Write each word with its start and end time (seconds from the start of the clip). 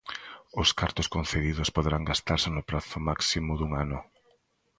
Os 0.61 0.69
cartos 0.79 1.07
concedidos 1.15 1.73
poderán 1.75 2.07
gastarse 2.11 2.49
no 2.51 2.65
prazo 2.69 2.97
máximo 3.09 3.51
dun 3.55 3.71
ano. 3.83 3.99